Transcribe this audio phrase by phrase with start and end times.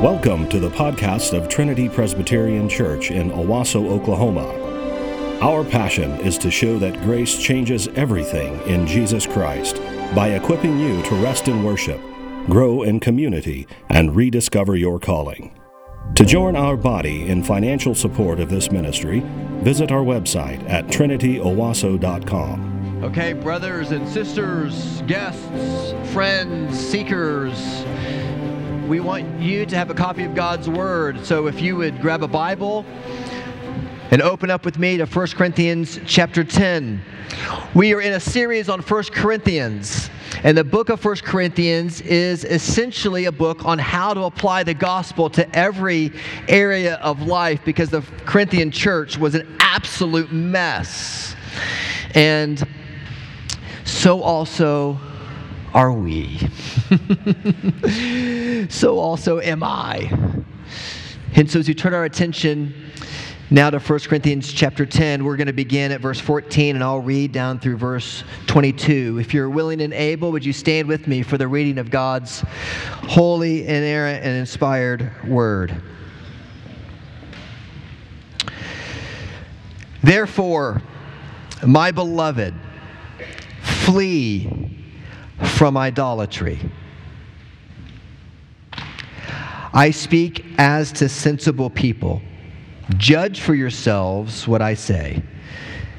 [0.00, 4.46] Welcome to the podcast of Trinity Presbyterian Church in Owasso, Oklahoma.
[5.42, 9.76] Our passion is to show that grace changes everything in Jesus Christ
[10.14, 12.00] by equipping you to rest in worship,
[12.46, 15.54] grow in community, and rediscover your calling.
[16.14, 19.22] To join our body in financial support of this ministry,
[19.60, 23.04] visit our website at trinityowasso.com.
[23.04, 27.84] Okay, brothers and sisters, guests, friends, seekers,
[28.90, 31.24] we want you to have a copy of God's Word.
[31.24, 32.84] So if you would grab a Bible
[34.10, 37.00] and open up with me to 1 Corinthians chapter 10.
[37.72, 40.10] We are in a series on 1 Corinthians.
[40.42, 44.74] And the book of 1 Corinthians is essentially a book on how to apply the
[44.74, 46.12] gospel to every
[46.48, 51.36] area of life because the Corinthian church was an absolute mess.
[52.16, 52.66] And
[53.84, 54.98] so also
[55.72, 56.38] are we.
[58.68, 60.10] so also am I.
[61.34, 62.74] And so as you turn our attention
[63.50, 67.00] now to 1 Corinthians chapter 10, we're going to begin at verse 14 and I'll
[67.00, 69.18] read down through verse 22.
[69.20, 72.44] If you're willing and able, would you stand with me for the reading of God's
[73.08, 75.82] holy, inerrant, and inspired word?
[80.02, 80.80] Therefore,
[81.66, 82.54] my beloved,
[83.62, 84.69] flee
[85.44, 86.58] from idolatry.
[89.72, 92.20] I speak as to sensible people.
[92.96, 95.22] Judge for yourselves what I say.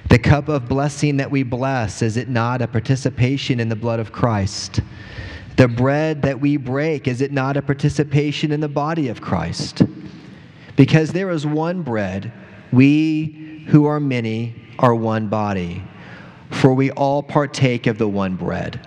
[0.09, 4.01] The cup of blessing that we bless, is it not a participation in the blood
[4.01, 4.81] of Christ?
[5.55, 9.83] The bread that we break, is it not a participation in the body of Christ?
[10.75, 12.33] Because there is one bread,
[12.73, 15.81] we who are many are one body,
[16.49, 18.85] for we all partake of the one bread.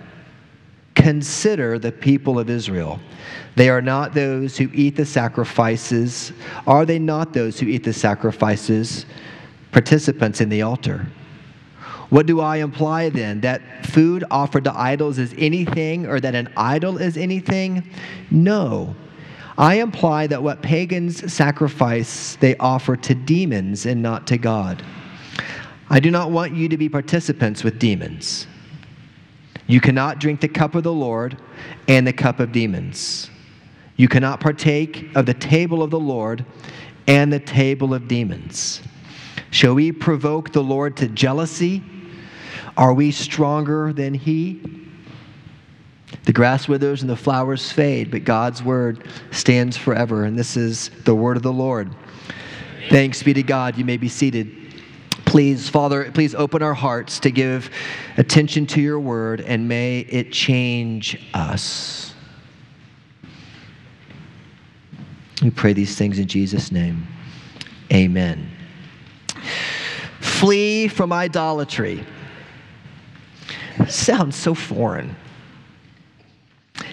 [1.05, 2.99] Consider the people of Israel.
[3.55, 6.33] They are not those who eat the sacrifices.
[6.65, 9.05] Are they not those who eat the sacrifices,
[9.71, 11.05] participants in the altar?
[12.09, 13.39] What do I imply then?
[13.41, 17.87] That food offered to idols is anything, or that an idol is anything?
[18.31, 18.95] No.
[19.59, 24.81] I imply that what pagans sacrifice, they offer to demons and not to God.
[25.87, 28.47] I do not want you to be participants with demons.
[29.67, 31.37] You cannot drink the cup of the Lord
[31.87, 33.29] and the cup of demons.
[33.97, 36.45] You cannot partake of the table of the Lord
[37.07, 38.81] and the table of demons.
[39.51, 41.81] Shall we provoke the Lord to jealousy?
[42.77, 44.61] Are we stronger than He?
[46.25, 50.25] The grass withers and the flowers fade, but God's word stands forever.
[50.25, 51.89] And this is the word of the Lord.
[52.89, 53.77] Thanks be to God.
[53.77, 54.64] You may be seated.
[55.23, 57.69] Please, Father, please open our hearts to give
[58.17, 62.13] attention to your word and may it change us.
[65.41, 67.07] We pray these things in Jesus' name.
[67.93, 68.49] Amen.
[70.19, 72.05] Flee from idolatry.
[73.87, 75.15] Sounds so foreign.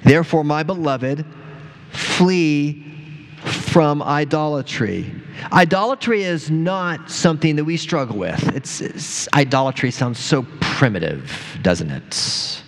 [0.05, 1.25] Therefore, my beloved,
[1.91, 2.92] flee
[3.43, 5.13] from idolatry.
[5.53, 8.55] Idolatry is not something that we struggle with.
[8.55, 12.63] It's, it's, idolatry sounds so primitive, doesn't it?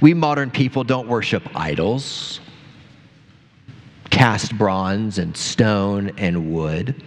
[0.00, 2.40] We modern people don't worship idols,
[4.10, 7.02] cast bronze and stone and wood.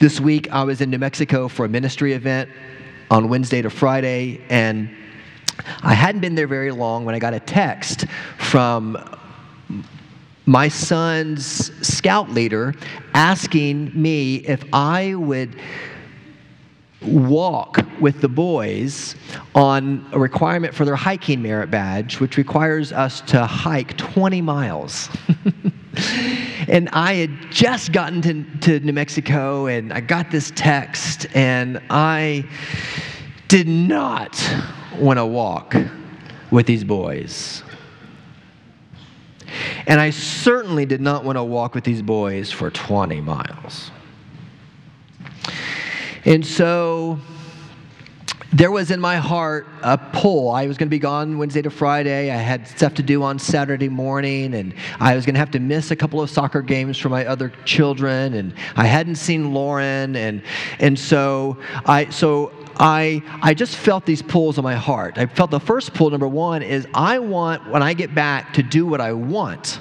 [0.00, 2.48] This week I was in New Mexico for a ministry event
[3.10, 4.88] on Wednesday to Friday, and
[5.82, 8.06] I hadn't been there very long when I got a text
[8.38, 8.96] from
[10.46, 12.72] my son's scout leader
[13.14, 15.56] asking me if I would
[17.02, 19.16] walk with the boys
[19.54, 25.08] on a requirement for their hiking merit badge, which requires us to hike 20 miles.
[26.68, 31.80] and I had just gotten to, to New Mexico and I got this text, and
[31.90, 32.44] I
[33.48, 34.42] did not
[34.98, 35.76] want to walk
[36.50, 37.62] with these boys.
[39.86, 43.90] And I certainly did not want to walk with these boys for 20 miles.
[46.24, 47.20] And so
[48.52, 50.50] there was in my heart a pull.
[50.50, 52.30] I was going to be gone Wednesday to Friday.
[52.30, 55.60] I had stuff to do on Saturday morning, and I was going to have to
[55.60, 58.34] miss a couple of soccer games for my other children.
[58.34, 60.42] And I hadn't seen Lauren, and
[60.78, 65.18] and so I so I, I just felt these pulls in my heart.
[65.18, 68.62] I felt the first pull, number one, is I want, when I get back, to
[68.62, 69.80] do what I want.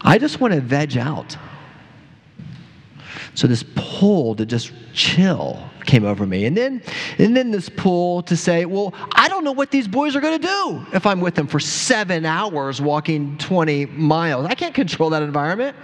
[0.00, 1.36] I just want to veg out.
[3.34, 6.44] So, this pull to just chill came over me.
[6.44, 6.82] And then,
[7.18, 10.40] and then this pull to say, well, I don't know what these boys are going
[10.40, 14.46] to do if I'm with them for seven hours walking 20 miles.
[14.46, 15.76] I can't control that environment.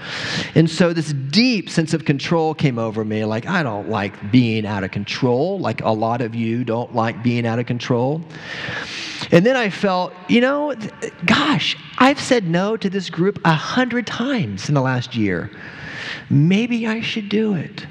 [0.54, 3.24] And so this deep sense of control came over me.
[3.24, 7.22] Like, I don't like being out of control, like a lot of you don't like
[7.22, 8.22] being out of control.
[9.30, 10.74] And then I felt, you know,
[11.24, 15.50] gosh, I've said no to this group a hundred times in the last year.
[16.30, 17.86] Maybe I should do it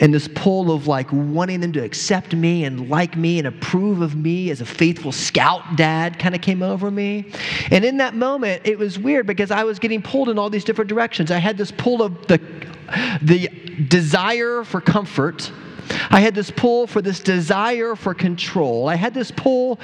[0.00, 4.00] and this pull of like wanting them to accept me and like me and approve
[4.00, 7.30] of me as a faithful scout dad kind of came over me.
[7.70, 10.64] And in that moment, it was weird because I was getting pulled in all these
[10.64, 11.30] different directions.
[11.30, 12.40] I had this pull of the,
[13.22, 13.48] the
[13.88, 15.50] desire for comfort
[16.10, 18.88] I had this pull for this desire for control.
[18.88, 19.78] I had this pull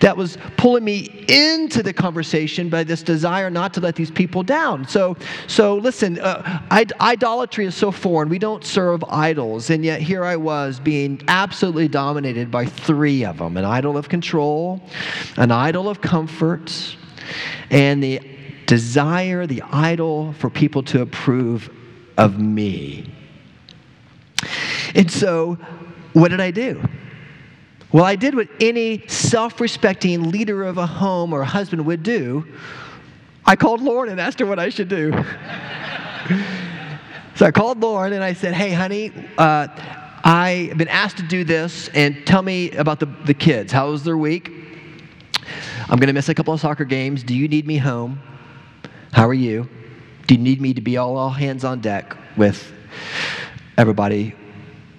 [0.00, 4.42] that was pulling me into the conversation by this desire not to let these people
[4.42, 4.86] down.
[4.86, 5.16] So,
[5.46, 6.62] so listen, uh,
[7.00, 8.28] idolatry is so foreign.
[8.28, 9.70] We don't serve idols.
[9.70, 14.08] And yet here I was being absolutely dominated by three of them an idol of
[14.08, 14.80] control,
[15.36, 16.96] an idol of comfort,
[17.70, 18.20] and the
[18.66, 21.70] desire, the idol for people to approve
[22.16, 23.10] of me.
[24.94, 25.58] And so,
[26.12, 26.82] what did I do?
[27.92, 32.44] Well, I did what any self respecting leader of a home or husband would do.
[33.46, 35.10] I called Lauren and asked her what I should do.
[37.34, 39.68] so I called Lauren and I said, Hey, honey, uh,
[40.22, 43.72] I've been asked to do this, and tell me about the, the kids.
[43.72, 44.50] How was their week?
[45.88, 47.22] I'm going to miss a couple of soccer games.
[47.22, 48.20] Do you need me home?
[49.12, 49.66] How are you?
[50.26, 52.70] Do you need me to be all, all hands on deck with
[53.78, 54.34] everybody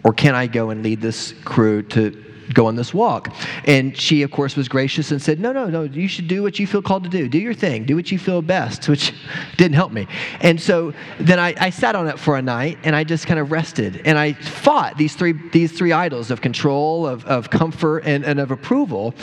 [0.04, 3.34] or can I go and lead this crew to go on this walk?
[3.66, 6.60] And she, of course, was gracious and said, No, no, no, you should do what
[6.60, 7.28] you feel called to do.
[7.28, 9.14] Do your thing, do what you feel best, which
[9.58, 10.08] didn't help me.
[10.42, 13.40] And so then I, I sat on it for a night and I just kind
[13.40, 18.00] of rested and I fought these three, these three idols of control, of, of comfort,
[18.06, 19.14] and, and of approval.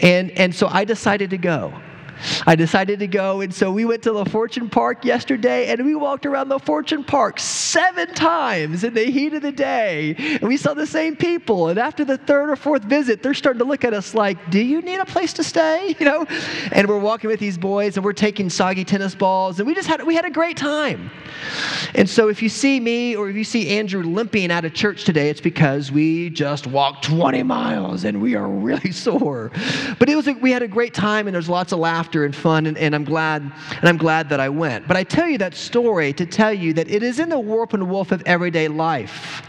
[0.00, 1.72] And, and so I decided to go.
[2.46, 5.94] I decided to go, and so we went to the Fortune Park yesterday, and we
[5.94, 10.56] walked around the Fortune Park seven times in the heat of the day, and we
[10.56, 11.68] saw the same people.
[11.68, 14.60] And after the third or fourth visit, they're starting to look at us like, "Do
[14.60, 16.26] you need a place to stay?" You know,
[16.72, 19.86] and we're walking with these boys, and we're taking soggy tennis balls, and we just
[19.86, 21.10] had we had a great time.
[21.94, 25.04] And so, if you see me or if you see Andrew limping out of church
[25.04, 29.52] today, it's because we just walked 20 miles and we are really sore.
[29.98, 32.26] But it was a, we had a great time, and there's lots of laughter laughter
[32.26, 34.86] and fun, and, and, I'm glad, and I'm glad that I went.
[34.86, 37.72] But I tell you that story to tell you that it is in the warp
[37.72, 39.42] and woof of everyday life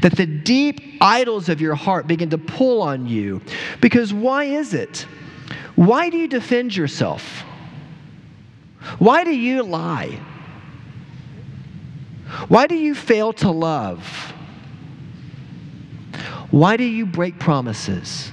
[0.00, 3.42] that the deep idols of your heart begin to pull on you.
[3.82, 5.06] Because why is it?
[5.74, 7.42] Why do you defend yourself?
[8.98, 10.18] Why do you lie?
[12.48, 14.32] Why do you fail to love?
[16.50, 18.32] Why do you break promises?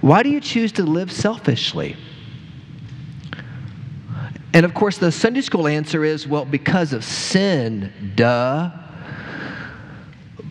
[0.00, 1.96] Why do you choose to live selfishly?
[4.52, 8.70] And of course, the Sunday school answer is well, because of sin, duh.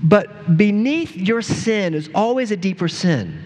[0.03, 3.44] But beneath your sin is always a deeper sin.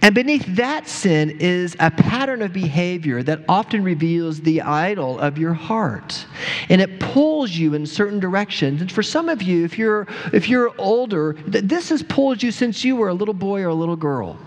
[0.00, 5.38] And beneath that sin is a pattern of behavior that often reveals the idol of
[5.38, 6.26] your heart.
[6.68, 8.80] And it pulls you in certain directions.
[8.80, 12.84] And for some of you, if you're, if you're older, this has pulled you since
[12.84, 14.38] you were a little boy or a little girl.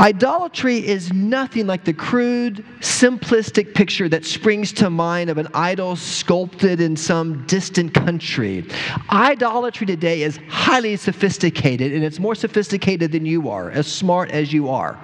[0.00, 5.94] Idolatry is nothing like the crude, simplistic picture that springs to mind of an idol
[5.94, 8.66] sculpted in some distant country.
[9.10, 14.52] Idolatry today is highly sophisticated, and it's more sophisticated than you are, as smart as
[14.52, 14.98] you are.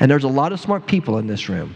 [0.00, 1.74] And there's a lot of smart people in this room.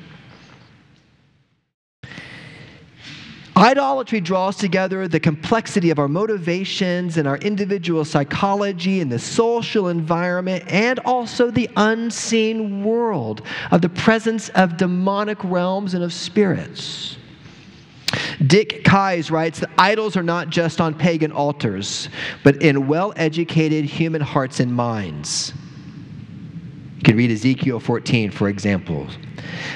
[3.56, 9.88] Idolatry draws together the complexity of our motivations and our individual psychology and the social
[9.88, 17.16] environment and also the unseen world of the presence of demonic realms and of spirits.
[18.46, 22.10] Dick Keyes writes that idols are not just on pagan altars,
[22.44, 25.54] but in well educated human hearts and minds.
[27.14, 29.06] Read Ezekiel 14, for example.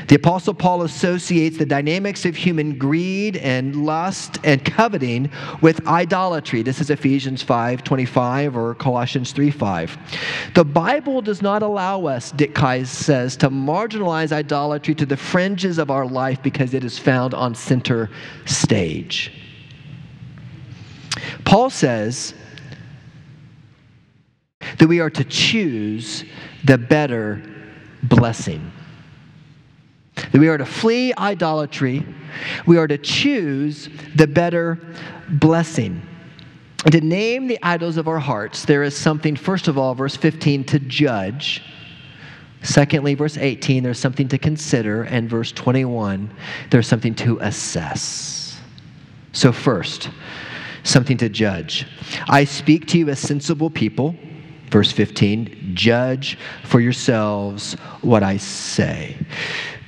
[0.08, 6.62] The Apostle Paul associates the dynamics of human greed and lust and coveting with idolatry.
[6.62, 9.99] This is Ephesians 5 25 or Colossians 3 5.
[10.54, 15.78] The Bible does not allow us, Dick Keyes says, to marginalize idolatry to the fringes
[15.78, 18.10] of our life because it is found on center
[18.46, 19.32] stage.
[21.44, 22.34] Paul says
[24.78, 26.24] that we are to choose
[26.64, 27.42] the better
[28.02, 28.70] blessing.
[30.32, 32.04] That we are to flee idolatry.
[32.66, 34.78] We are to choose the better
[35.28, 36.02] blessing.
[36.90, 40.64] to name the idols of our hearts, there is something, first of all, verse 15,
[40.64, 41.62] to judge.
[42.62, 45.04] Secondly, verse 18, there's something to consider.
[45.04, 46.30] And verse 21,
[46.70, 48.58] there's something to assess.
[49.32, 50.10] So, first,
[50.82, 51.86] something to judge.
[52.28, 54.14] I speak to you as sensible people.
[54.70, 59.16] Verse 15, judge for yourselves what I say.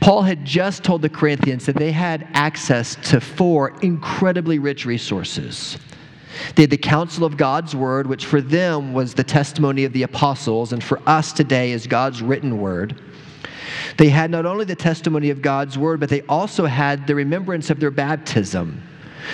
[0.01, 5.79] Paul had just told the Corinthians that they had access to four incredibly rich resources.
[6.57, 10.03] They had the counsel of God's word, which for them was the testimony of the
[10.03, 13.01] apostles, and for us today is God's written word.
[13.99, 17.71] They had not only the testimony of God's word, but they also had the remembrance
[17.71, 18.83] of their baptism.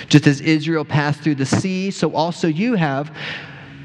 [0.08, 3.16] Just as Israel passed through the sea, so also you have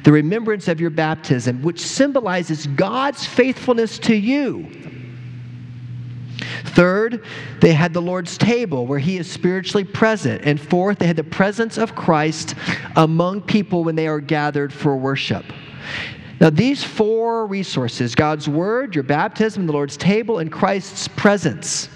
[0.03, 4.69] the remembrance of your baptism, which symbolizes God's faithfulness to you.
[6.65, 7.23] Third,
[7.61, 10.41] they had the Lord's table where He is spiritually present.
[10.43, 12.55] And fourth, they had the presence of Christ
[12.95, 15.45] among people when they are gathered for worship.
[16.41, 21.87] Now, these four resources God's Word, your baptism, the Lord's table, and Christ's presence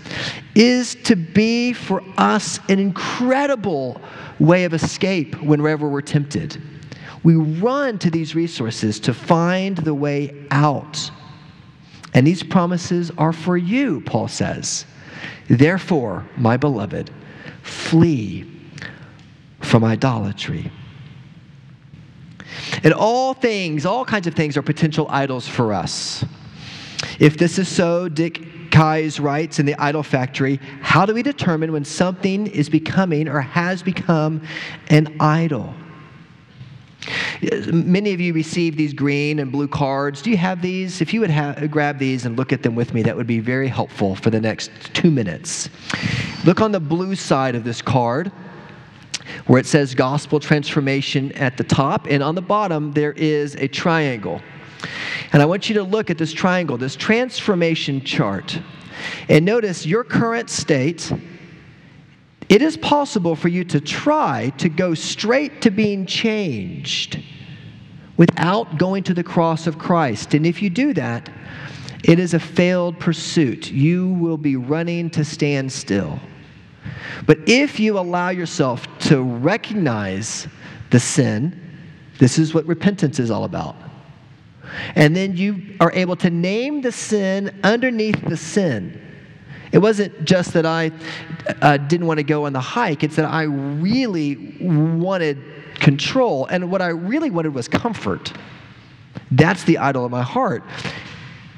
[0.55, 3.99] is to be for us an incredible
[4.39, 6.61] way of escape whenever we're tempted.
[7.23, 11.11] We run to these resources to find the way out.
[12.13, 14.85] And these promises are for you, Paul says.
[15.49, 17.11] Therefore, my beloved,
[17.61, 18.49] flee
[19.61, 20.71] from idolatry.
[22.83, 26.23] And all things, all kinds of things are potential idols for us.
[27.19, 31.71] If this is so, Dick Keyes writes in The Idol Factory How do we determine
[31.71, 34.41] when something is becoming or has become
[34.89, 35.73] an idol?
[37.71, 40.21] Many of you receive these green and blue cards.
[40.21, 41.01] Do you have these?
[41.01, 43.39] If you would have, grab these and look at them with me, that would be
[43.39, 45.69] very helpful for the next two minutes.
[46.45, 48.31] Look on the blue side of this card
[49.45, 53.67] where it says gospel transformation at the top, and on the bottom there is a
[53.67, 54.41] triangle.
[55.33, 58.59] And I want you to look at this triangle, this transformation chart.
[59.29, 61.11] And notice your current state
[62.49, 67.21] it is possible for you to try to go straight to being changed
[68.15, 70.33] without going to the cross of Christ.
[70.33, 71.29] And if you do that,
[72.03, 73.69] it is a failed pursuit.
[73.71, 76.19] You will be running to stand still.
[77.25, 80.47] But if you allow yourself to recognize
[80.89, 81.59] the sin,
[82.17, 83.75] this is what repentance is all about.
[84.95, 89.01] And then you are able to name the sin underneath the sin
[89.71, 90.91] it wasn't just that I
[91.61, 95.37] uh, didn't want to go on the hike, it's that I really wanted
[95.75, 96.45] control.
[96.47, 98.33] And what I really wanted was comfort.
[99.31, 100.63] That's the idol of my heart.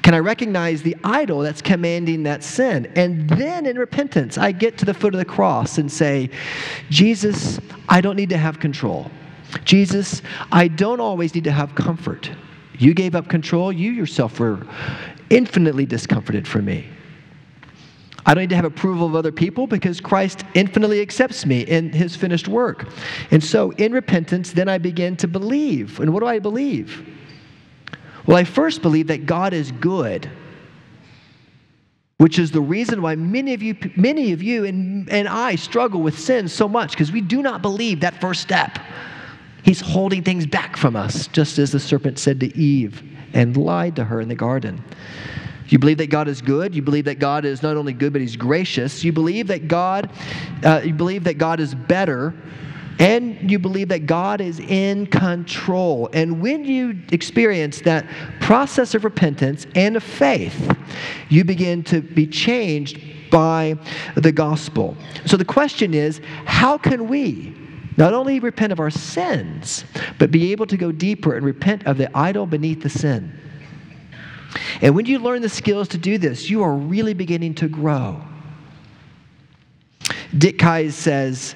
[0.02, 2.90] Can I recognize the idol that's commanding that sin?
[2.96, 6.30] And then in repentance, I get to the foot of the cross and say,
[6.88, 9.10] Jesus, I don't need to have control.
[9.64, 12.30] Jesus, I don't always need to have comfort.
[12.78, 13.72] You gave up control.
[13.72, 14.66] You yourself were
[15.28, 16.86] infinitely discomforted for me.
[18.26, 21.90] I don't need to have approval of other people because Christ infinitely accepts me in
[21.90, 22.88] his finished work.
[23.30, 26.00] And so in repentance, then I begin to believe.
[26.00, 27.06] And what do I believe?
[28.26, 30.30] Well, I first believe that God is good,
[32.18, 36.02] which is the reason why many of you, many of you and, and I struggle
[36.02, 38.78] with sin so much because we do not believe that first step.
[39.62, 43.96] He's holding things back from us, just as the serpent said to Eve and lied
[43.96, 44.82] to her in the garden.
[45.70, 46.74] You believe that God is good.
[46.74, 49.02] You believe that God is not only good, but He's gracious.
[49.02, 50.10] You believe that God,
[50.64, 52.34] uh, you believe that God is better,
[52.98, 56.10] and you believe that God is in control.
[56.12, 58.04] And when you experience that
[58.40, 60.76] process of repentance and of faith,
[61.30, 63.00] you begin to be changed
[63.30, 63.78] by
[64.16, 64.96] the gospel.
[65.24, 67.56] So the question is, how can we?
[67.96, 69.84] Not only repent of our sins,
[70.18, 73.39] but be able to go deeper and repent of the idol beneath the sin.
[74.82, 78.20] And when you learn the skills to do this, you are really beginning to grow.
[80.36, 81.54] Dick says,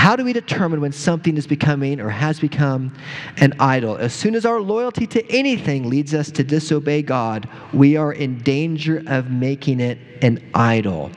[0.00, 2.96] how do we determine when something is becoming or has become
[3.36, 3.96] an idol?
[3.98, 8.38] As soon as our loyalty to anything leads us to disobey God, we are in
[8.38, 11.10] danger of making it an idol.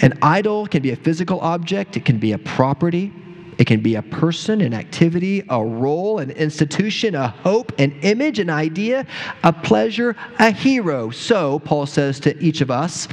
[0.00, 3.12] An idol can be a physical object, it can be a property,
[3.58, 8.38] it can be a person, an activity, a role, an institution, a hope, an image,
[8.38, 9.06] an idea,
[9.44, 11.10] a pleasure, a hero.
[11.10, 13.08] So, Paul says to each of us,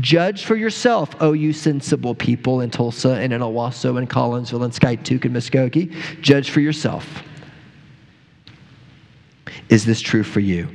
[0.00, 4.72] judge for yourself, O you sensible people in Tulsa and in Owasso and Collinsville and
[4.72, 5.94] Skiatook and Muskogee.
[6.22, 7.22] Judge for yourself.
[9.68, 10.68] Is this true for you?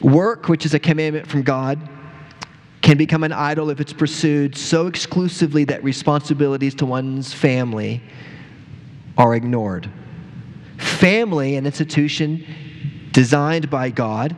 [0.00, 1.78] Work, which is a commandment from God,
[2.84, 8.02] can become an idol if it's pursued so exclusively that responsibilities to one's family
[9.16, 9.90] are ignored.
[10.76, 12.44] Family, an institution
[13.10, 14.36] designed by God,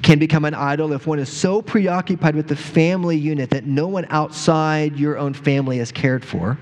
[0.00, 3.88] can become an idol if one is so preoccupied with the family unit that no
[3.88, 6.56] one outside your own family is cared for.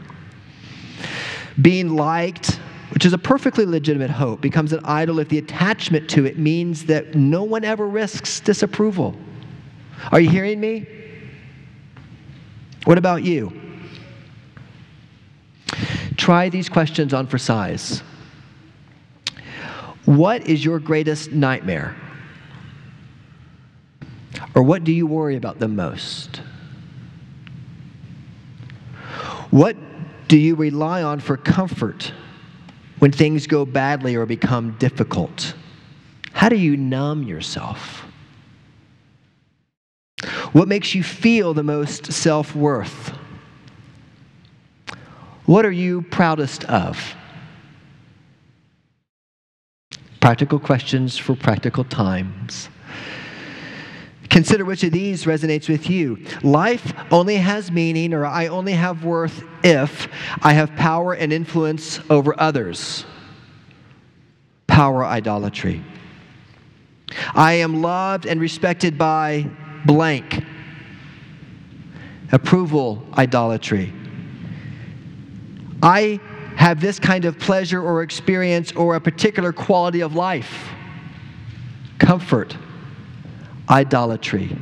[1.60, 2.58] Being liked,
[2.94, 6.86] which is a perfectly legitimate hope, becomes an idol if the attachment to it means
[6.86, 9.14] that no one ever risks disapproval.
[10.10, 10.86] Are you hearing me?
[12.84, 13.52] What about you?
[16.16, 18.02] Try these questions on for size.
[20.04, 21.96] What is your greatest nightmare?
[24.54, 26.42] Or what do you worry about the most?
[29.50, 29.76] What
[30.28, 32.12] do you rely on for comfort
[32.98, 35.54] when things go badly or become difficult?
[36.32, 38.01] How do you numb yourself?
[40.52, 43.12] What makes you feel the most self worth?
[45.46, 47.14] What are you proudest of?
[50.20, 52.68] Practical questions for practical times.
[54.28, 56.24] Consider which of these resonates with you.
[56.42, 60.08] Life only has meaning, or I only have worth if
[60.42, 63.04] I have power and influence over others.
[64.66, 65.84] Power idolatry.
[67.34, 69.50] I am loved and respected by
[69.84, 70.44] blank.
[72.30, 73.92] Approval idolatry.
[75.82, 76.20] I
[76.56, 80.68] have this kind of pleasure or experience or a particular quality of life.
[81.98, 82.56] Comfort
[83.68, 84.56] idolatry.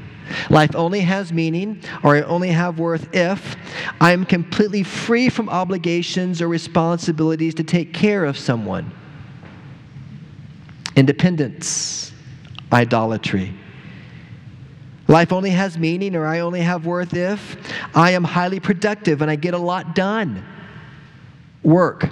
[0.48, 3.56] Life only has meaning, or I only have worth if
[4.00, 8.92] I am completely free from obligations or responsibilities to take care of someone.
[10.96, 12.12] Independence,
[12.72, 13.52] idolatry.
[15.10, 17.56] Life only has meaning, or I only have worth if
[17.96, 20.46] I am highly productive and I get a lot done.
[21.64, 22.08] Work,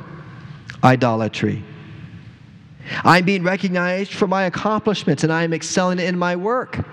[0.82, 1.62] idolatry.
[3.04, 6.84] I'm being recognized for my accomplishments and I am excelling in my work.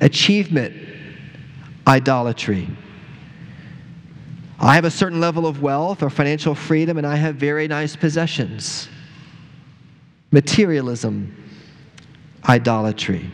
[0.00, 0.74] Achievement,
[1.86, 2.66] idolatry.
[4.58, 7.94] I have a certain level of wealth or financial freedom and I have very nice
[7.94, 8.88] possessions.
[10.30, 11.36] Materialism,
[12.48, 13.30] idolatry.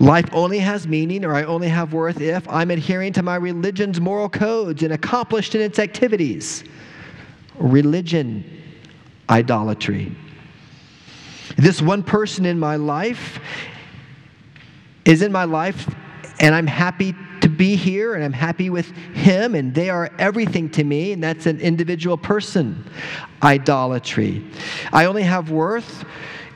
[0.00, 4.00] Life only has meaning or I only have worth if I'm adhering to my religion's
[4.00, 6.62] moral codes and accomplished in its activities.
[7.56, 8.44] Religion,
[9.28, 10.14] idolatry.
[11.56, 13.40] This one person in my life
[15.04, 15.92] is in my life,
[16.38, 20.70] and I'm happy to be here, and I'm happy with him, and they are everything
[20.70, 22.84] to me, and that's an individual person.
[23.42, 24.44] Idolatry.
[24.92, 26.04] I only have worth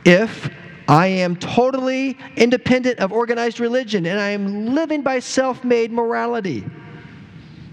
[0.04, 0.48] if
[0.92, 6.66] I am totally independent of organized religion, and I am living by self made morality.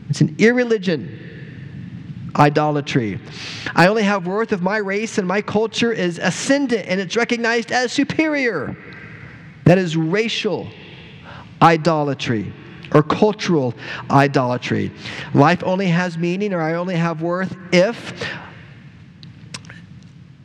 [0.09, 3.19] It's an irreligion idolatry.
[3.75, 7.73] I only have worth if my race and my culture is ascendant and it's recognized
[7.73, 8.77] as superior.
[9.65, 10.69] That is racial
[11.61, 12.53] idolatry
[12.93, 13.73] or cultural
[14.09, 14.93] idolatry.
[15.33, 18.13] Life only has meaning or I only have worth if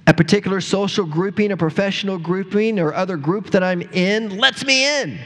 [0.06, 5.02] a particular social grouping, a professional grouping, or other group that I'm in lets me
[5.02, 5.18] in.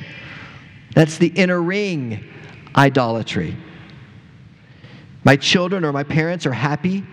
[0.95, 2.25] That's the inner ring
[2.77, 3.57] idolatry
[5.29, 7.05] my children or my parents are happy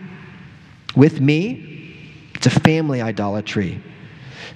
[0.96, 3.82] with me, it's a family idolatry.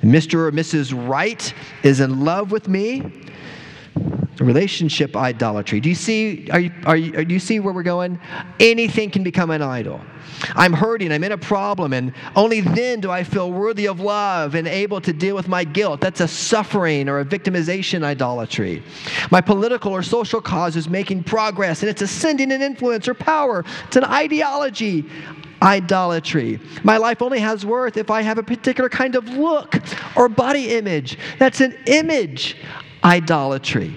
[0.01, 0.35] Mr.
[0.35, 0.93] or Mrs.
[1.09, 3.25] Right is in love with me,
[4.39, 5.79] relationship idolatry.
[5.79, 6.49] Do you see?
[6.51, 8.19] Are you, are you, do you see where we're going?
[8.59, 10.01] Anything can become an idol.
[10.55, 11.11] I'm hurting.
[11.11, 15.01] I'm in a problem, and only then do I feel worthy of love and able
[15.01, 16.01] to deal with my guilt.
[16.01, 18.83] That's a suffering or a victimization idolatry.
[19.31, 23.65] My political or social cause is making progress, and it's ascending in influence or power.
[23.87, 25.05] It's an ideology
[25.61, 26.59] idolatry.
[26.83, 29.75] My life only has worth if I have a particular kind of look
[30.15, 31.17] or body image.
[31.37, 32.55] That's an image
[33.03, 33.93] idolatry.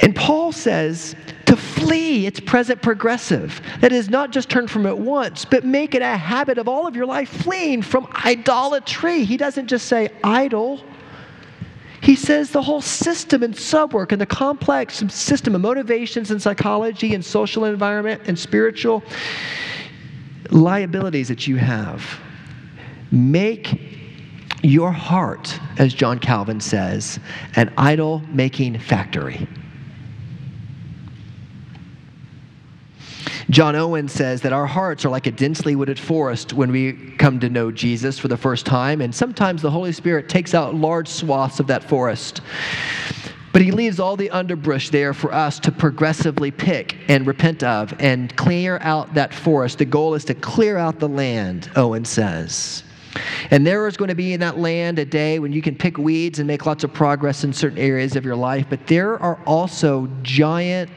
[0.00, 1.14] And Paul says
[1.46, 3.60] to flee, it's present progressive.
[3.80, 6.86] That is, not just turn from it once, but make it a habit of all
[6.86, 9.24] of your life fleeing from idolatry.
[9.24, 10.80] He doesn't just say idol.
[12.02, 17.14] He says the whole system and subwork and the complex system of motivations and psychology
[17.14, 19.02] and social environment and spiritual
[20.50, 22.20] liabilities that you have.
[23.10, 23.80] Make
[24.62, 27.18] your heart, as John Calvin says,
[27.54, 29.46] an idol making factory.
[33.48, 37.38] John Owen says that our hearts are like a densely wooded forest when we come
[37.38, 41.06] to know Jesus for the first time, and sometimes the Holy Spirit takes out large
[41.06, 42.40] swaths of that forest.
[43.52, 47.94] But he leaves all the underbrush there for us to progressively pick and repent of
[48.00, 49.78] and clear out that forest.
[49.78, 52.82] The goal is to clear out the land, Owen says.
[53.50, 55.96] And there is going to be in that land a day when you can pick
[55.98, 59.40] weeds and make lots of progress in certain areas of your life, but there are
[59.46, 60.90] also giant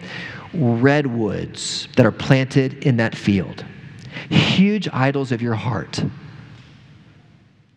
[0.54, 3.66] redwoods that are planted in that field.
[4.30, 6.04] Huge idols of your heart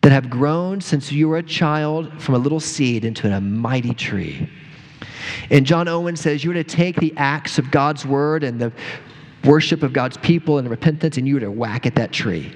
[0.01, 3.93] that have grown since you were a child from a little seed into a mighty
[3.93, 4.49] tree.
[5.49, 8.71] And John Owen says you're to take the axe of God's word and the
[9.45, 12.53] worship of God's people and repentance, and you're to whack at that tree.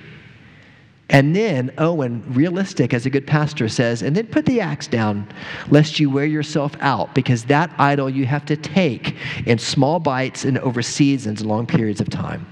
[1.09, 5.27] And then Owen, realistic as a good pastor, says, and then put the axe down,
[5.69, 9.15] lest you wear yourself out, because that idol you have to take
[9.45, 12.45] in small bites and over seasons long periods of time.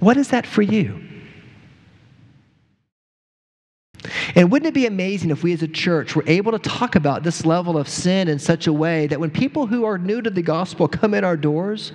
[0.00, 1.00] What is that for you?
[4.34, 7.22] And wouldn't it be amazing if we as a church were able to talk about
[7.22, 10.30] this level of sin in such a way that when people who are new to
[10.30, 11.90] the gospel come in our doors,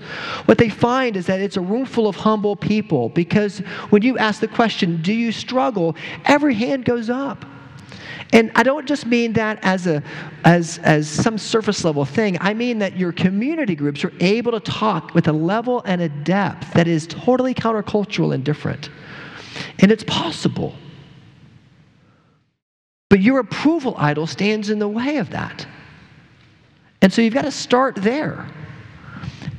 [0.46, 4.18] what they find is that it's a room full of humble people because when you
[4.18, 5.96] ask the question, Do you struggle?
[6.26, 7.46] every hand goes up.
[8.34, 10.04] And I don't just mean that as, a,
[10.44, 12.38] as, as some surface level thing.
[12.42, 16.10] I mean that your community groups are able to talk with a level and a
[16.10, 18.90] depth that is totally countercultural and different.
[19.80, 20.76] And it's possible.
[23.10, 25.66] But your approval idol stands in the way of that.
[27.02, 28.48] And so you've got to start there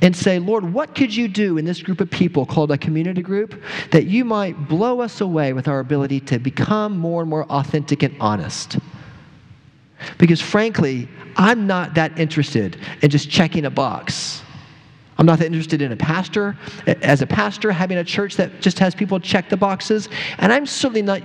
[0.01, 3.21] and say, Lord, what could you do in this group of people called a community
[3.21, 7.45] group that you might blow us away with our ability to become more and more
[7.45, 8.77] authentic and honest?
[10.17, 14.43] Because frankly, I'm not that interested in just checking a box.
[15.17, 16.55] I'm not that interested in a pastor,
[16.85, 20.09] as a pastor, having a church that just has people check the boxes.
[20.37, 21.23] And I'm certainly not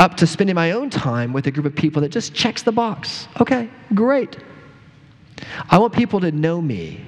[0.00, 2.72] up to spending my own time with a group of people that just checks the
[2.72, 3.28] box.
[3.38, 4.38] Okay, great.
[5.68, 7.04] I want people to know me.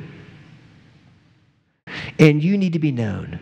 [2.18, 3.40] And you need to be known.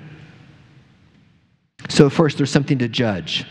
[1.88, 3.44] So, first, there's something to judge.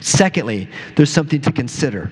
[0.00, 2.10] Secondly, there's something to consider.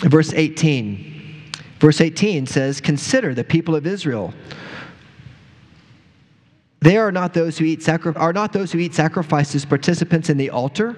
[0.00, 1.50] Verse 18.
[1.80, 4.34] Verse 18 says, Consider the people of Israel
[6.80, 10.36] they are not those who eat sacri- are not those who eat sacrifices participants in
[10.36, 10.96] the altar.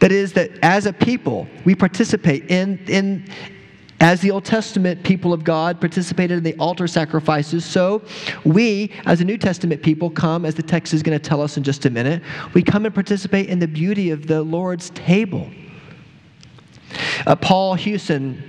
[0.00, 3.28] That is, that as a people, we participate in, in
[4.00, 8.02] as the Old Testament people of God participated in the altar sacrifices, so
[8.44, 11.56] we, as a New Testament people, come, as the text is going to tell us
[11.56, 15.50] in just a minute, we come and participate in the beauty of the Lord's table.
[17.26, 18.42] Uh, Paul Hewson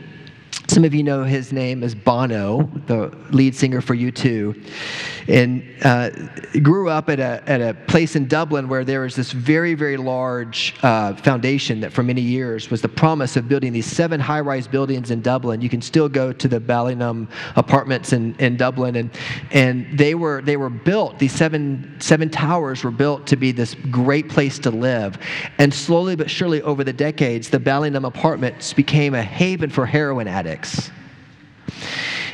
[0.67, 4.63] some of you know his name as Bono, the lead singer for U2.
[5.29, 6.09] And uh,
[6.61, 9.97] grew up at a, at a place in Dublin where there was this very, very
[9.97, 14.39] large uh, foundation that for many years was the promise of building these seven high
[14.39, 15.61] rise buildings in Dublin.
[15.61, 18.95] You can still go to the Ballymun apartments in, in Dublin.
[18.95, 19.11] And,
[19.51, 23.75] and they, were, they were built, these seven, seven towers were built to be this
[23.91, 25.17] great place to live.
[25.57, 30.27] And slowly but surely over the decades, the Ballymun apartments became a haven for heroin
[30.27, 30.56] addicts.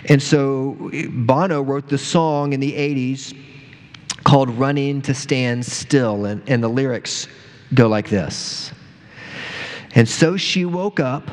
[0.09, 3.35] And so Bono wrote the song in the 80s
[4.23, 7.27] called Running to Stand Still, and, and the lyrics
[7.73, 8.71] go like this.
[9.95, 11.29] And so she woke up,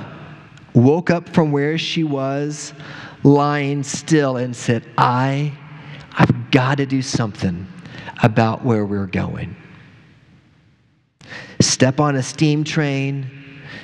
[0.74, 2.72] woke up from where she was
[3.24, 5.52] lying still, and said, I,
[6.12, 7.66] I've got to do something
[8.22, 9.56] about where we're going.
[11.60, 13.30] Step on a steam train,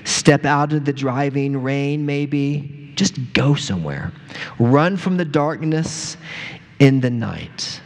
[0.04, 4.12] step out of the driving rain, maybe just go somewhere.
[4.58, 6.16] Run from the darkness
[6.78, 7.80] in the night.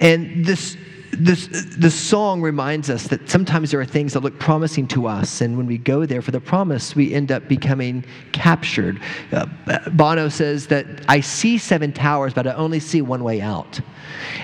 [0.00, 0.76] And this,
[1.12, 5.40] this, this song reminds us that sometimes there are things that look promising to us,
[5.40, 9.00] and when we go there for the promise, we end up becoming captured.
[9.32, 9.46] Uh,
[9.90, 13.80] Bono says that I see seven towers, but I only see one way out.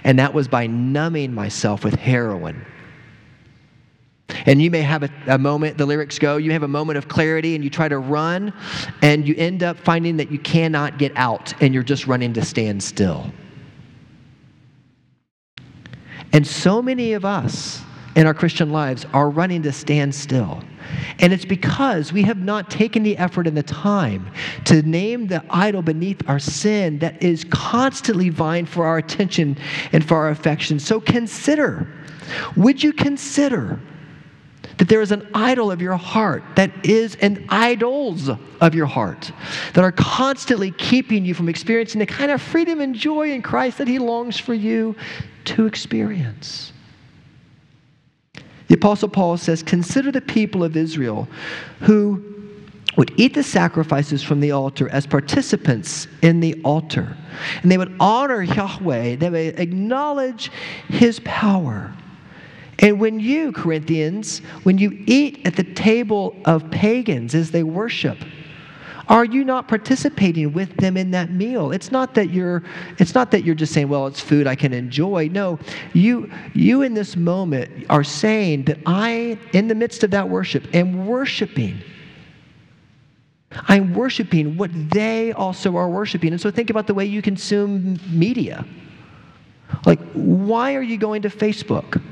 [0.05, 2.65] And that was by numbing myself with heroin.
[4.29, 7.09] And you may have a, a, moment, the lyrics go, you have a moment of
[7.09, 8.53] clarity and you try to run,
[9.03, 12.45] and you end up finding that you cannot get out and you're just running to
[12.45, 13.31] stand still.
[16.33, 17.83] And so many of us
[18.17, 20.63] in our Christian lives are running to stand still.
[21.19, 24.31] And it's because we have not taken the effort and the time
[24.65, 29.57] to name the idol beneath our sin that is constantly vying for our attention
[29.93, 30.79] and for our affection.
[30.79, 31.87] So consider,
[32.57, 33.79] would you consider?
[34.79, 38.29] That there is an idol of your heart that is an idols
[38.61, 39.33] of your heart
[39.73, 43.79] that are constantly keeping you from experiencing the kind of freedom and joy in Christ
[43.79, 44.95] that He longs for you
[45.47, 46.73] to experience.
[48.69, 51.29] The Apostle Paul says, Consider the people of Israel
[51.81, 52.37] who
[52.97, 57.17] would eat the sacrifices from the altar as participants in the altar.
[57.63, 60.51] And they would honor Yahweh, they would acknowledge
[60.89, 61.93] his power.
[62.81, 68.19] And when you, Corinthians, when you eat at the table of pagans as they worship,
[69.09, 71.71] are you not participating with them in that meal?
[71.71, 72.65] It's not that you're
[72.99, 75.29] it's not that you're just saying, well, it's food I can enjoy.
[75.29, 75.61] No,
[75.95, 80.75] you you in this moment are saying that I in the midst of that worship
[80.75, 81.81] am worshiping
[83.69, 86.33] I'm worshiping what they also are worshiping.
[86.33, 88.65] And so think about the way you consume media.
[89.85, 92.03] Like, why are you going to Facebook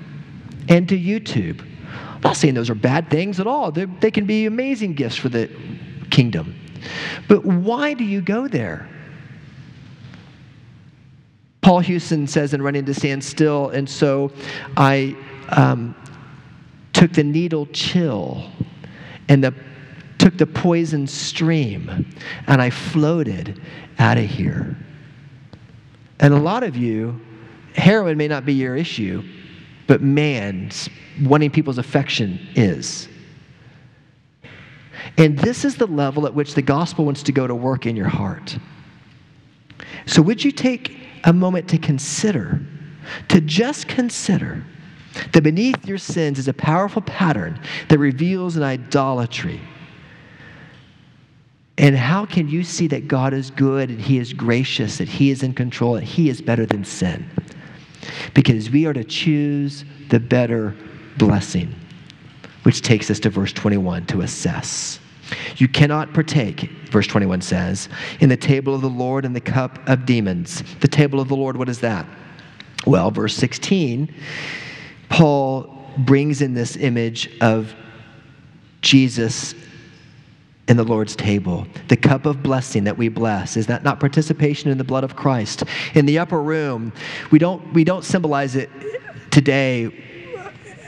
[0.69, 1.61] and to YouTube?
[1.61, 5.17] I'm not saying those are bad things at all, They're, they can be amazing gifts
[5.17, 5.51] for the
[6.11, 6.55] kingdom.
[7.29, 8.89] But why do you go there?
[11.61, 14.31] Paul Hewson says in Running to Stand Still, and so
[14.77, 15.17] I
[15.49, 15.95] um,
[16.93, 18.51] took the needle chill
[19.29, 19.55] and the,
[20.19, 22.13] took the poison stream
[22.47, 23.61] and I floated
[23.99, 24.77] out of here.
[26.21, 27.21] And a lot of you,
[27.75, 29.23] heroin may not be your issue,
[29.87, 30.71] but man,
[31.23, 33.09] wanting people's affection is.
[35.19, 37.95] And this is the level at which the gospel wants to go to work in
[37.95, 38.59] your heart.
[40.07, 42.61] So, would you take a moment to consider,
[43.29, 44.65] to just consider,
[45.33, 49.61] that beneath your sins is a powerful pattern that reveals an idolatry?
[51.77, 55.31] And how can you see that God is good and He is gracious, that He
[55.31, 57.29] is in control, and He is better than sin?
[58.35, 60.75] Because we are to choose the better
[61.17, 61.75] blessing,
[62.63, 64.99] which takes us to verse 21 to assess.
[65.57, 67.89] You cannot partake, verse 21 says,
[68.21, 70.63] in the table of the Lord and the cup of demons.
[70.81, 72.07] The table of the Lord, what is that?
[72.87, 74.13] Well, verse 16,
[75.09, 77.75] Paul brings in this image of
[78.83, 79.55] Jesus
[80.69, 81.67] in the Lord's table.
[81.89, 85.15] The cup of blessing that we bless is that not participation in the blood of
[85.17, 85.65] Christ?
[85.95, 86.93] In the upper room,
[87.31, 88.71] we don't we don't symbolize it
[89.31, 89.93] today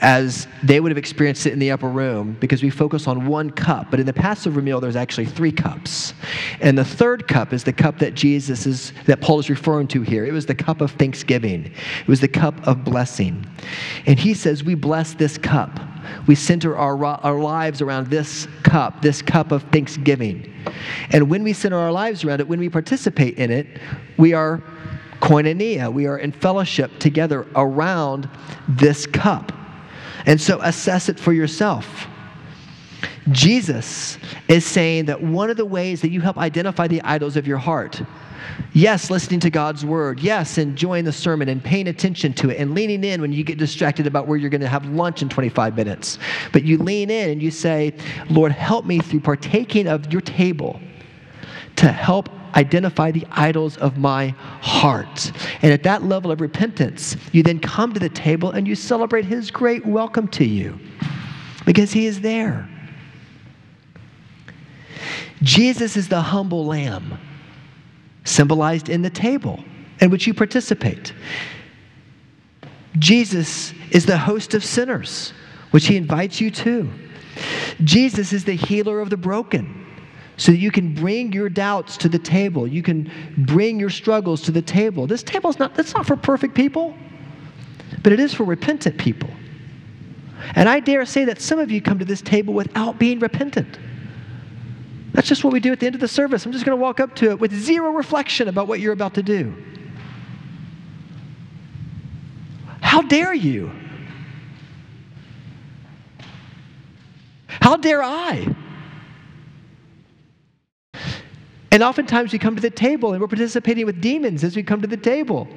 [0.01, 3.49] as they would have experienced it in the upper room because we focus on one
[3.49, 3.89] cup.
[3.89, 6.13] But in the Passover meal, there's actually three cups.
[6.61, 10.01] And the third cup is the cup that Jesus is, that Paul is referring to
[10.01, 10.25] here.
[10.25, 11.65] It was the cup of thanksgiving,
[12.01, 13.45] it was the cup of blessing.
[14.05, 15.79] And he says, We bless this cup.
[16.27, 20.53] We center our, our lives around this cup, this cup of thanksgiving.
[21.11, 23.67] And when we center our lives around it, when we participate in it,
[24.17, 24.61] we are
[25.19, 25.91] koinonia.
[25.91, 28.29] We are in fellowship together around
[28.67, 29.51] this cup.
[30.25, 32.07] And so assess it for yourself.
[33.31, 34.17] Jesus
[34.47, 37.57] is saying that one of the ways that you help identify the idols of your
[37.57, 38.01] heart,
[38.73, 42.73] yes, listening to God's word, yes, enjoying the sermon and paying attention to it and
[42.73, 45.75] leaning in when you get distracted about where you're going to have lunch in 25
[45.75, 46.17] minutes.
[46.53, 47.93] But you lean in and you say,
[48.29, 50.79] Lord, help me through partaking of your table
[51.77, 54.29] to help identify the idols of my
[54.61, 55.31] heart.
[55.61, 59.25] And at that level of repentance, you then come to the table and you celebrate
[59.25, 60.79] his great welcome to you
[61.65, 62.67] because he is there.
[65.43, 67.19] Jesus is the humble lamb
[68.27, 69.63] symbolized in the table
[69.99, 71.13] in which you participate.
[72.99, 75.33] Jesus is the host of sinners,
[75.71, 76.89] which he invites you to.
[77.83, 79.85] Jesus is the healer of the broken
[80.37, 82.67] so that you can bring your doubts to the table.
[82.67, 85.07] You can bring your struggles to the table.
[85.07, 86.95] This table is not, that's not for perfect people,
[88.03, 89.29] but it is for repentant people.
[90.55, 93.79] And I dare say that some of you come to this table without being repentant.
[95.17, 96.45] That's just what we do at the end of the service.
[96.45, 99.15] I'm just going to walk up to it with zero reflection about what you're about
[99.15, 99.51] to do.
[102.81, 103.71] How dare you?
[107.47, 108.55] How dare I?
[111.71, 114.83] And oftentimes we come to the table and we're participating with demons as we come
[114.83, 115.47] to the table.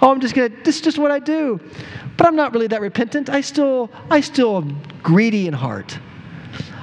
[0.00, 1.60] Oh, I'm just gonna, this is just what I do.
[2.16, 3.28] But I'm not really that repentant.
[3.28, 5.98] I still, I still am greedy in heart.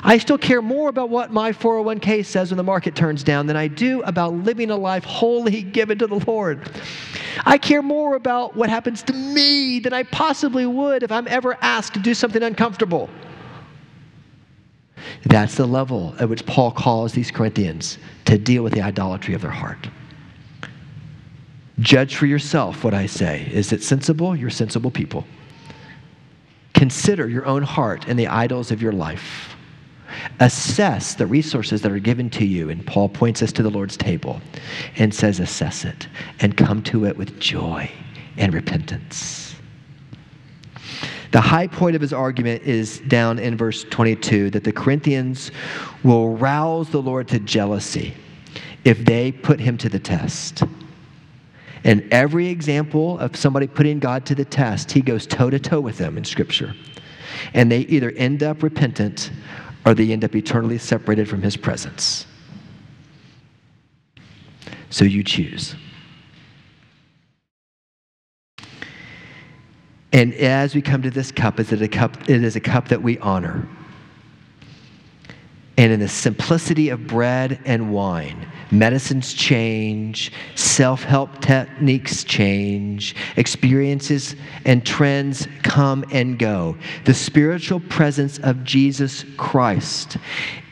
[0.03, 3.57] I still care more about what my 401k says when the market turns down than
[3.57, 6.69] I do about living a life wholly given to the Lord.
[7.45, 11.57] I care more about what happens to me than I possibly would if I'm ever
[11.62, 13.09] asked to do something uncomfortable.
[15.25, 19.41] That's the level at which Paul calls these Corinthians to deal with the idolatry of
[19.41, 19.89] their heart.
[21.79, 23.49] Judge for yourself what I say.
[23.51, 24.35] Is it sensible?
[24.35, 25.25] You're sensible people.
[26.73, 29.55] Consider your own heart and the idols of your life.
[30.39, 32.69] Assess the resources that are given to you.
[32.69, 34.41] And Paul points us to the Lord's table
[34.98, 36.08] and says, Assess it
[36.39, 37.91] and come to it with joy
[38.38, 39.56] and repentance.
[41.32, 45.52] The high point of his argument is down in verse 22 that the Corinthians
[46.04, 48.15] will rouse the Lord to jealousy
[48.84, 50.63] if they put him to the test.
[51.84, 55.80] And every example of somebody putting God to the test, he goes toe to toe
[55.80, 56.74] with them in Scripture.
[57.54, 59.32] And they either end up repentant
[59.89, 62.28] or they end up eternally separated from his presence.
[64.91, 65.75] So you choose.
[70.13, 72.30] And as we come to this cup, is it a cup?
[72.30, 73.67] It is a cup that we honor.
[75.75, 84.36] And in the simplicity of bread and wine, medicines change, self help techniques change, experiences
[84.65, 86.77] and trends come and go.
[87.05, 90.17] The spiritual presence of Jesus Christ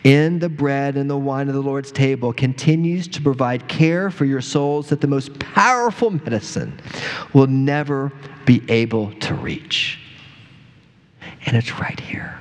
[0.03, 4.25] in the bread and the wine of the Lord's table continues to provide care for
[4.25, 6.79] your souls that the most powerful medicine
[7.33, 8.11] will never
[8.45, 9.99] be able to reach.
[11.45, 12.39] And it's right here.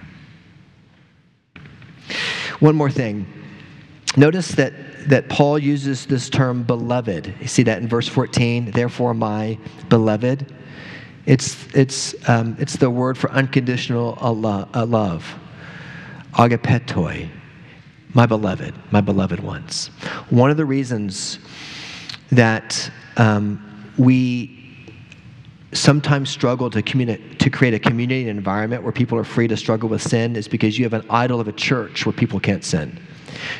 [2.60, 3.26] One more thing.
[4.16, 4.72] Notice that,
[5.06, 7.34] that Paul uses this term beloved.
[7.40, 8.72] You see that in verse 14?
[8.72, 10.52] Therefore, my beloved.
[11.26, 15.34] It's, it's, um, it's the word for unconditional love,
[16.34, 17.30] agapetoi
[18.16, 19.88] my beloved, my beloved ones.
[20.30, 21.38] One of the reasons
[22.32, 24.74] that um, we
[25.72, 29.90] sometimes struggle to, communi- to create a community environment where people are free to struggle
[29.90, 32.98] with sin is because you have an idol of a church where people can't sin.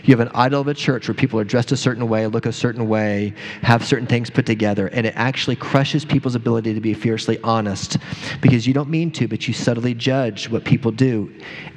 [0.05, 2.47] You have an idol of a church where people are dressed a certain way, look
[2.47, 6.81] a certain way, have certain things put together, and it actually crushes people's ability to
[6.81, 7.99] be fiercely honest
[8.41, 11.33] because you don't mean to, but you subtly judge what people do.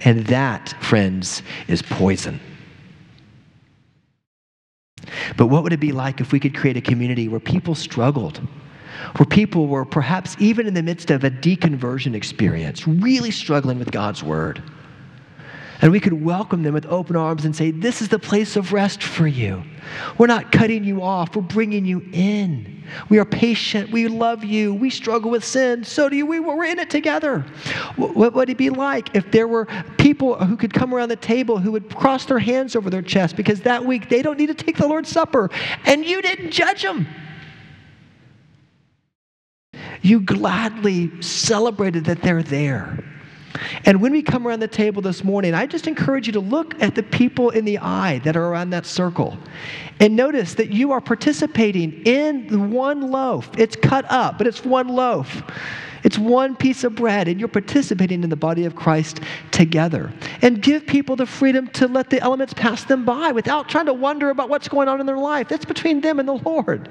[0.05, 2.39] And that, friends, is poison.
[5.37, 8.41] But what would it be like if we could create a community where people struggled?
[9.17, 13.91] Where people were perhaps even in the midst of a deconversion experience, really struggling with
[13.91, 14.61] God's word.
[15.81, 18.73] And we could welcome them with open arms and say, This is the place of
[18.73, 19.63] rest for you.
[20.17, 22.83] We're not cutting you off, we're bringing you in.
[23.07, 26.25] We are patient, we love you, we struggle with sin, so do you.
[26.25, 27.45] We, we're in it together.
[27.95, 31.59] What would it be like if there were people who could come around the table
[31.59, 34.53] who would cross their hands over their chest because that week they don't need to
[34.53, 35.49] take the Lord's Supper
[35.85, 37.07] and you didn't judge them?
[40.01, 43.03] You gladly celebrated that they're there.
[43.85, 46.81] And when we come around the table this morning, I just encourage you to look
[46.81, 49.37] at the people in the eye that are around that circle
[49.99, 53.49] and notice that you are participating in one loaf.
[53.57, 55.43] It's cut up, but it's one loaf.
[56.03, 60.11] It's one piece of bread, and you're participating in the body of Christ together.
[60.41, 63.93] And give people the freedom to let the elements pass them by without trying to
[63.93, 65.47] wonder about what's going on in their life.
[65.49, 66.89] That's between them and the Lord.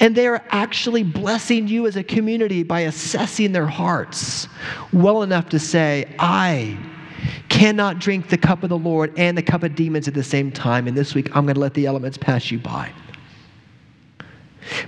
[0.00, 4.48] And they are actually blessing you as a community by assessing their hearts
[4.92, 6.78] well enough to say, I
[7.48, 10.50] cannot drink the cup of the Lord and the cup of demons at the same
[10.50, 10.88] time.
[10.88, 12.90] And this week, I'm going to let the elements pass you by.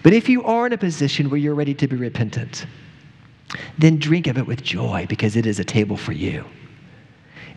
[0.03, 2.67] But if you are in a position where you're ready to be repentant,
[3.79, 6.45] then drink of it with joy because it is a table for you.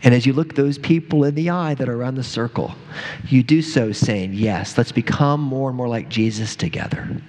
[0.02, 2.74] And as you look those people in the eye that are around the circle,
[3.26, 7.20] you do so saying, Yes, let's become more and more like Jesus together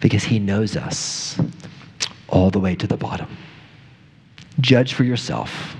[0.00, 1.40] because he knows us
[2.28, 3.36] all the way to the bottom.
[4.60, 5.74] Judge for yourself.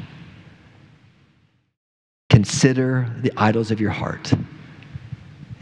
[2.31, 4.33] Consider the idols of your heart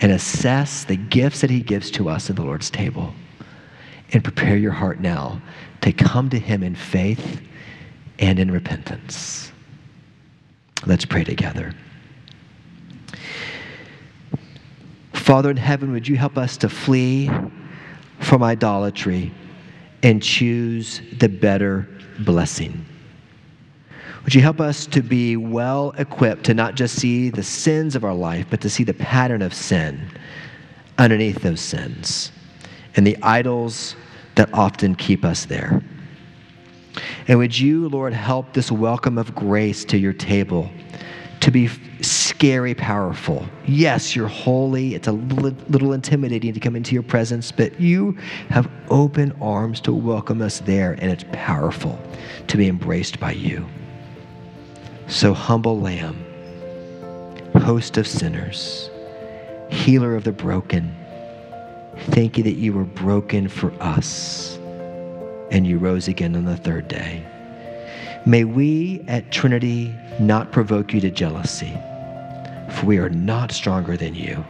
[0.00, 3.14] and assess the gifts that he gives to us at the Lord's table.
[4.12, 5.40] And prepare your heart now
[5.86, 7.40] to come to Him in faith
[8.18, 9.52] and in repentance.
[10.84, 11.74] Let's pray together.
[15.12, 17.30] Father in heaven, would you help us to flee
[18.18, 19.32] from idolatry
[20.02, 22.84] and choose the better blessing?
[24.24, 28.04] Would you help us to be well equipped to not just see the sins of
[28.04, 30.10] our life, but to see the pattern of sin
[30.98, 32.32] underneath those sins
[32.96, 33.94] and the idols
[34.36, 35.82] that often keep us there.
[37.28, 40.70] And would you, Lord, help this welcome of grace to your table
[41.40, 41.68] to be
[42.00, 43.46] scary powerful?
[43.66, 44.94] Yes, you're holy.
[44.94, 48.16] It's a little intimidating to come into your presence, but you
[48.48, 51.98] have open arms to welcome us there, and it's powerful
[52.46, 53.66] to be embraced by you.
[55.08, 56.24] So, humble Lamb,
[57.56, 58.90] host of sinners,
[59.70, 60.94] healer of the broken,
[62.10, 64.58] Thank you that you were broken for us
[65.50, 67.24] and you rose again on the third day.
[68.26, 71.72] May we at Trinity not provoke you to jealousy,
[72.72, 74.44] for we are not stronger than you.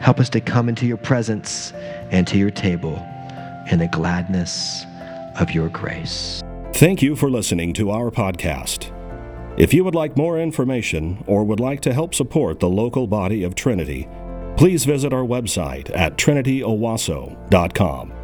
[0.00, 1.72] Help us to come into your presence
[2.10, 2.96] and to your table
[3.70, 4.84] in the gladness
[5.38, 6.42] of your grace.
[6.74, 8.90] Thank you for listening to our podcast.
[9.56, 13.44] If you would like more information or would like to help support the local body
[13.44, 14.08] of Trinity,
[14.62, 18.21] please visit our website at trinityowasso.com.